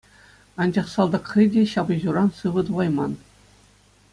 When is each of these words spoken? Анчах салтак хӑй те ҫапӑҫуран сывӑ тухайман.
Анчах 0.63 0.87
салтак 0.93 1.23
хӑй 1.33 1.47
те 1.55 1.61
ҫапӑҫуран 1.73 2.29
сывӑ 2.39 2.61
тухайман. 2.71 3.11